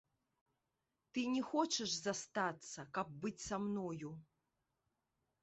Ты 1.17 1.25
не 1.33 1.43
хочаш 1.49 1.91
застацца, 2.07 2.87
каб 2.97 3.07
быць 3.27 3.37
са 3.47 3.61
мною. 3.69 4.09